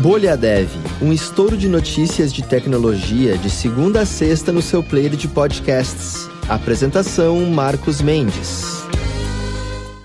[0.00, 0.70] Bolha Dev,
[1.02, 6.26] um estouro de notícias de tecnologia de segunda a sexta no seu player de podcasts.
[6.48, 8.79] Apresentação Marcos Mendes.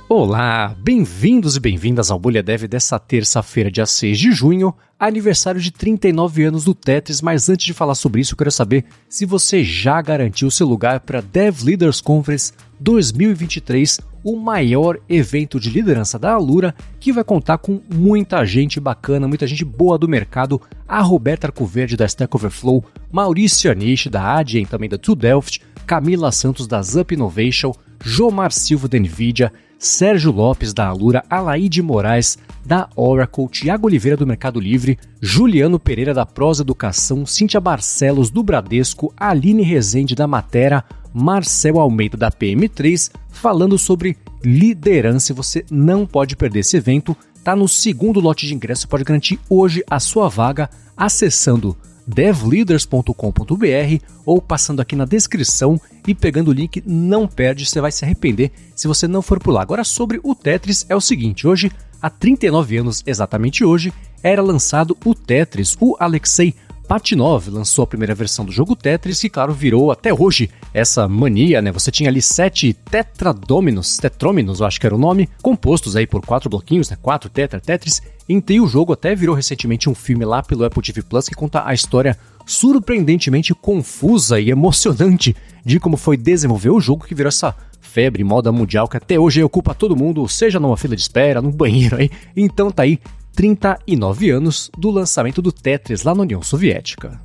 [0.07, 5.71] Olá, bem-vindos e bem-vindas ao Bolha Dev dessa terça-feira, dia 6 de junho, aniversário de
[5.71, 9.63] 39 anos do Tetris, mas antes de falar sobre isso, eu quero saber se você
[9.63, 16.33] já garantiu seu lugar para Dev Leaders Conference 2023, o maior evento de liderança da
[16.33, 21.47] Alura, que vai contar com muita gente bacana, muita gente boa do mercado, a Roberta
[21.47, 26.79] Arcoverde da Stack Overflow, Maurício Anish da Adyen, também da True Delft, Camila Santos da
[26.83, 29.51] Zup Innovation, Jomar Silva da Nvidia,
[29.85, 36.11] Sérgio Lopes da Alura, Alaide Moraes da Oracle, Tiago Oliveira do Mercado Livre, Juliano Pereira
[36.11, 43.11] da Prosa Educação, Cíntia Barcelos do Bradesco, Aline Rezende da Matera, Marcel Almeida da PM3,
[43.29, 45.35] falando sobre liderança.
[45.35, 47.15] Você não pode perder esse evento.
[47.43, 50.67] Tá no segundo lote de ingresso, pode garantir hoje a sua vaga
[50.97, 57.91] acessando devleaders.com.br ou passando aqui na descrição e pegando o link, não perde, você vai
[57.91, 59.61] se arrepender se você não for por lá.
[59.61, 64.97] Agora sobre o Tetris é o seguinte, hoje, há 39 anos exatamente hoje, era lançado
[65.05, 66.55] o Tetris, o Alexei
[66.87, 71.61] Patinov lançou a primeira versão do jogo Tetris, que claro virou até hoje essa mania,
[71.61, 71.71] né?
[71.71, 76.25] Você tinha ali sete tetradominos, tetrôminos, eu acho que era o nome, compostos aí por
[76.25, 76.97] quatro bloquinhos, né?
[77.01, 78.01] Quatro tetra Tetris.
[78.29, 81.63] Em o jogo até virou recentemente um filme lá pelo Apple TV Plus que conta
[81.65, 87.55] a história surpreendentemente confusa e emocionante de como foi desenvolver o jogo que virou essa
[87.81, 91.51] febre moda mundial que até hoje ocupa todo mundo, seja numa fila de espera, num
[91.51, 92.11] banheiro aí.
[92.35, 92.99] Então tá aí
[93.35, 97.19] 39 anos do lançamento do Tetris lá na União Soviética.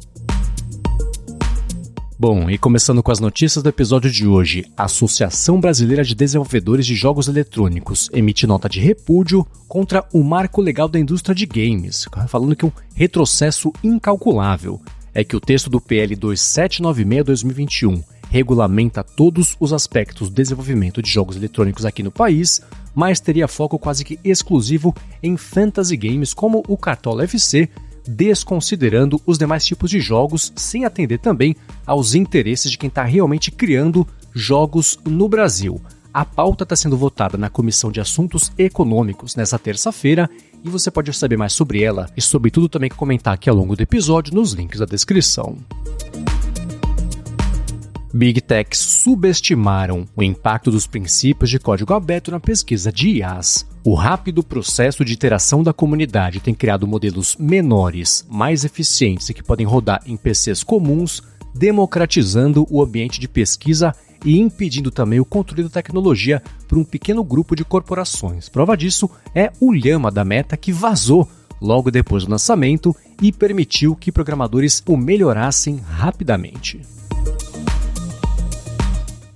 [2.19, 6.85] Bom, e começando com as notícias do episódio de hoje, a Associação Brasileira de Desenvolvedores
[6.85, 12.07] de Jogos Eletrônicos emite nota de repúdio contra o marco legal da indústria de games,
[12.29, 14.79] falando que um retrocesso incalculável
[15.15, 21.37] é que o texto do PL 2796-2021 regulamenta todos os aspectos do desenvolvimento de jogos
[21.37, 22.61] eletrônicos aqui no país,
[22.95, 27.69] mas teria foco quase que exclusivo em fantasy games como o Cartola FC,
[28.07, 31.55] desconsiderando os demais tipos de jogos, sem atender também
[31.87, 35.81] aos interesses de quem está realmente criando jogos no Brasil.
[36.13, 40.29] A pauta está sendo votada na Comissão de Assuntos Econômicos nessa terça-feira
[40.65, 43.77] e você pode saber mais sobre ela e sobre tudo também comentar aqui ao longo
[43.77, 45.57] do episódio nos links da descrição.
[48.13, 53.65] Big Techs subestimaram o impacto dos princípios de código aberto na pesquisa de IAs.
[53.85, 59.45] O rápido processo de iteração da comunidade tem criado modelos menores, mais eficientes e que
[59.45, 61.23] podem rodar em PCs comuns,
[61.55, 63.95] democratizando o ambiente de pesquisa
[64.25, 68.49] e impedindo também o controle da tecnologia por um pequeno grupo de corporações.
[68.49, 71.29] Prova disso é o Llama da Meta que vazou
[71.61, 76.81] logo depois do lançamento e permitiu que programadores o melhorassem rapidamente.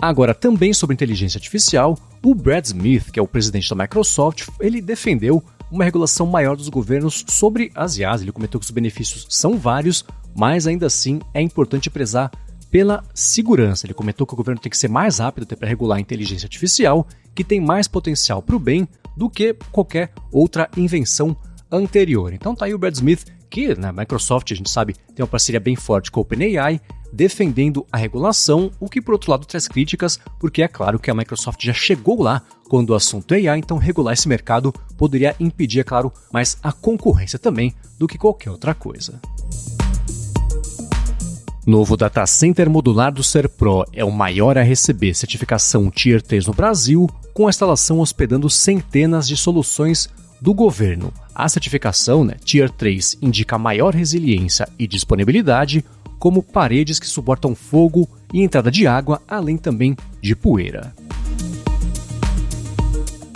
[0.05, 4.83] Agora, também sobre inteligência artificial, o Brad Smith, que é o presidente da Microsoft, ele
[4.83, 8.21] defendeu uma regulação maior dos governos sobre as IAs.
[8.21, 10.05] Ele comentou que os benefícios são vários,
[10.37, 12.31] mas ainda assim é importante prezar
[12.71, 13.87] pela segurança.
[13.87, 16.45] Ele comentou que o governo tem que ser mais rápido até para regular a inteligência
[16.45, 18.87] artificial, que tem mais potencial para o bem
[19.17, 21.35] do que qualquer outra invenção
[21.73, 22.35] anterior.
[22.35, 25.61] Então tá aí o Brad Smith, que na Microsoft a gente sabe tem uma parceria
[25.61, 26.79] bem forte com a OpenAI,
[27.15, 31.15] defendendo a regulação, o que por outro lado traz críticas, porque é claro que a
[31.15, 35.81] Microsoft já chegou lá quando o assunto é AI, então regular esse mercado poderia impedir,
[35.81, 39.21] é claro, mais a concorrência também do que qualquer outra coisa.
[41.67, 46.53] Novo data center modular do SerPro é o maior a receber certificação Tier 3 no
[46.53, 50.11] Brasil, com a instalação hospedando centenas de soluções
[50.43, 51.11] do governo.
[51.35, 55.83] A certificação né, Tier 3 indica maior resiliência e disponibilidade,
[56.25, 60.95] como paredes que suportam fogo e entrada de água, além também de poeira.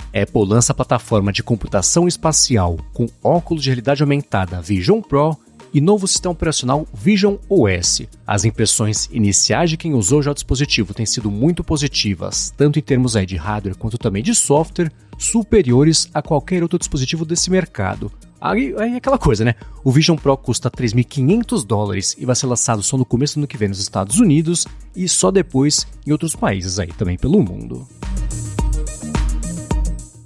[0.07, 5.37] Apple lança a plataforma de computação espacial com óculos de realidade aumentada Vision Pro
[5.75, 8.05] e novo sistema operacional Vision OS.
[8.27, 12.83] As impressões iniciais de quem usou já o dispositivo têm sido muito positivas, tanto em
[12.83, 18.11] termos aí de hardware quanto também de software, superiores a qualquer outro dispositivo desse mercado.
[18.40, 19.55] Aí é aquela coisa, né?
[19.82, 23.46] O Vision Pro custa 3.500 dólares e vai ser lançado só no começo do ano
[23.49, 27.87] que vem nos Estados Unidos e só depois em outros países aí também pelo mundo.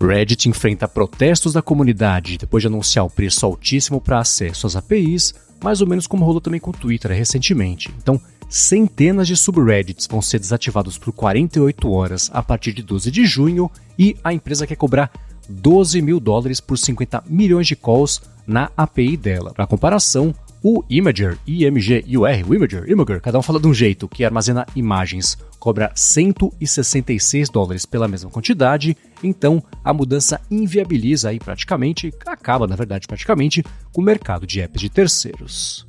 [0.00, 5.32] Reddit enfrenta protestos da comunidade depois de anunciar o preço altíssimo para acesso às APIs,
[5.62, 7.94] mais ou menos como rolou também com o Twitter recentemente.
[8.02, 13.24] Então, centenas de subreddits vão ser desativados por 48 horas a partir de 12 de
[13.24, 15.10] junho e a empresa quer cobrar
[15.52, 19.52] 12 mil dólares por 50 milhões de calls na API dela.
[19.52, 24.24] Para comparação, o Imager, IMG-UR, o Imager, Imager, cada um fala de um jeito, que
[24.24, 32.66] armazena imagens, cobra 166 dólares pela mesma quantidade, então a mudança inviabiliza aí praticamente, acaba
[32.66, 35.84] na verdade praticamente, com o mercado de apps de terceiros.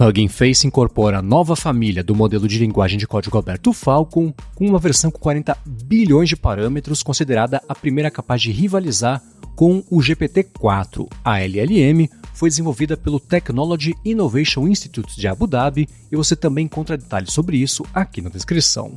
[0.00, 4.64] Hugging Face incorpora a nova família do modelo de linguagem de código aberto Falcon, com
[4.64, 9.20] uma versão com 40 bilhões de parâmetros, considerada a primeira capaz de rivalizar
[9.56, 11.08] com o GPT-4.
[11.24, 16.96] A LLM foi desenvolvida pelo Technology Innovation Institute de Abu Dhabi e você também encontra
[16.96, 18.94] detalhes sobre isso aqui na descrição.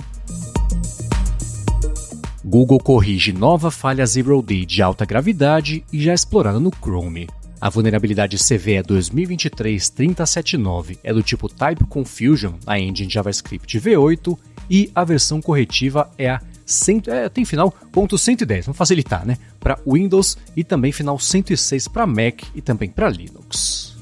[2.45, 7.27] Google corrige nova falha Zero D de alta gravidade e já explorada no Chrome.
[7.61, 14.35] A vulnerabilidade CVE 2023-3079 é do tipo Type Confusion na engine JavaScript V8
[14.67, 19.37] e a versão corretiva é a 100, é, tem final ponto .110, vamos facilitar, né?
[19.59, 23.95] Para Windows e também final 106 para Mac e também para Linux.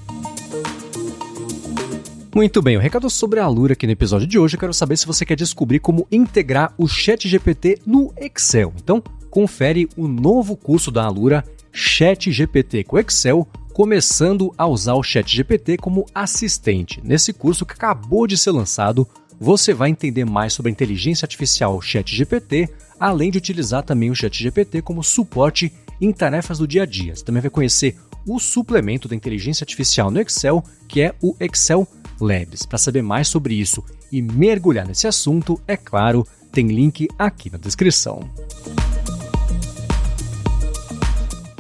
[2.34, 4.56] Muito bem, o recado sobre a Alura aqui no episódio de hoje.
[4.56, 8.72] Eu quero saber se você quer descobrir como integrar o ChatGPT no Excel.
[8.82, 15.78] Então, confere o novo curso da Alura ChatGPT com Excel, começando a usar o ChatGPT
[15.78, 17.02] como assistente.
[17.04, 19.08] Nesse curso que acabou de ser lançado,
[19.40, 22.70] você vai entender mais sobre a inteligência artificial ChatGPT,
[23.00, 25.72] além de utilizar também o ChatGPT como suporte
[26.02, 27.16] em tarefas do dia a dia.
[27.16, 27.96] Você também vai conhecer
[28.28, 31.88] o suplemento da inteligência artificial no Excel, que é o Excel
[32.20, 32.66] Labs.
[32.66, 37.58] Para saber mais sobre isso e mergulhar nesse assunto, é claro, tem link aqui na
[37.58, 38.30] descrição.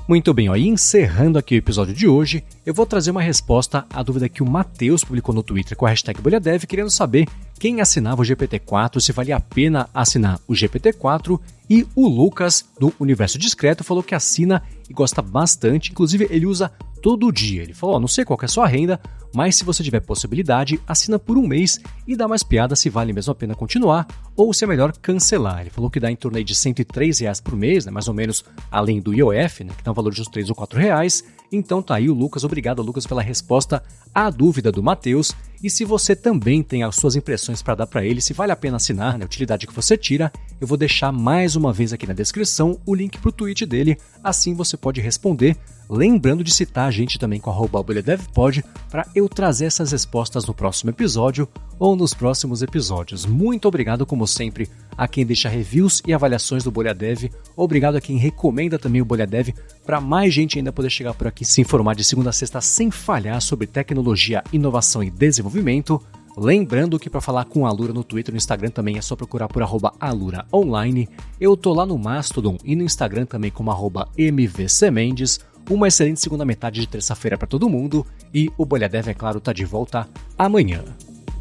[0.10, 3.86] Muito bem, ó, e encerrando aqui o episódio de hoje, eu vou trazer uma resposta
[3.94, 7.28] à dúvida que o Matheus publicou no Twitter com a hashtag BolhaDev, querendo saber
[7.60, 11.38] quem assinava o GPT-4, se valia a pena assinar o GPT-4,
[11.70, 16.72] e o Lucas, do Universo Discreto, falou que assina e gosta bastante, inclusive ele usa
[17.02, 17.62] todo dia.
[17.62, 19.00] Ele falou: oh, não sei qual é a sua renda,
[19.34, 23.14] mas se você tiver possibilidade, assina por um mês e dá mais piada se vale
[23.14, 25.62] mesmo a pena continuar ou se é melhor cancelar.
[25.62, 28.44] Ele falou que dá em torno de 103 reais por mês, né, mais ou menos
[28.72, 31.24] além do IOF, né, que dá um valor de uns 3 ou 4 reais.
[31.52, 33.84] Então tá aí o Lucas, obrigado Lucas pela resposta
[34.16, 35.36] à dúvida do Matheus.
[35.62, 38.56] E se você também tem as suas impressões para dar para ele, se vale a
[38.56, 42.08] pena assinar, né, a utilidade que você tira, eu vou deixar mais uma vez aqui
[42.08, 45.58] na descrição o link para o tweet dele, assim você pode responder
[45.90, 50.54] Lembrando de citar a gente também com a BolhaDevPod para eu trazer essas respostas no
[50.54, 51.50] próximo episódio
[51.80, 53.26] ou nos próximos episódios.
[53.26, 57.32] Muito obrigado, como sempre, a quem deixa reviews e avaliações do Bolha Dev.
[57.56, 59.50] Obrigado a quem recomenda também o Bolha Dev
[59.84, 62.92] para mais gente ainda poder chegar por aqui se informar de segunda a sexta sem
[62.92, 66.00] falhar sobre tecnologia, inovação e desenvolvimento.
[66.38, 69.16] Lembrando que para falar com a Alura no Twitter e no Instagram também é só
[69.16, 71.10] procurar por arroba Alura Online.
[71.42, 75.40] Eu tô lá no Mastodon e no Instagram também como arroba MVCMendes.
[75.70, 79.40] Uma excelente segunda metade de terça-feira para todo mundo e o Bolha Dev, é claro,
[79.40, 80.08] tá de volta
[80.38, 80.84] amanhã.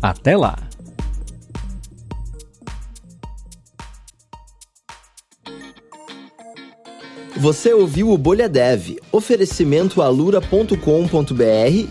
[0.03, 0.69] Até lá!
[7.39, 10.75] Você ouviu o Bolha Dev, oferecimento alura.com.br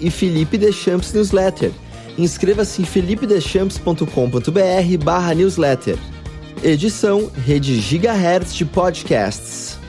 [0.02, 1.72] e Felipe Deschamps Newsletter.
[2.18, 5.98] Inscreva-se em felipedechamps.com.br barra newsletter.
[6.62, 9.80] Edição Rede Gigahertz de Podcasts.